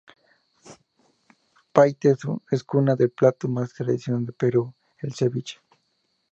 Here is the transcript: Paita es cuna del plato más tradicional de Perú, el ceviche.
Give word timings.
Paita 1.73 2.15
es 2.49 2.63
cuna 2.63 2.95
del 2.95 3.11
plato 3.11 3.47
más 3.47 3.71
tradicional 3.71 4.25
de 4.25 4.33
Perú, 4.33 4.73
el 4.97 5.13
ceviche. 5.13 5.61